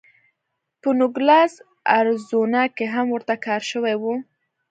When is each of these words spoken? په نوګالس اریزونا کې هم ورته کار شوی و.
په 0.81 0.89
نوګالس 0.99 1.53
اریزونا 1.97 2.63
کې 2.75 2.85
هم 2.93 3.07
ورته 3.11 3.35
کار 3.45 3.61
شوی 3.71 3.95
و. 4.01 4.03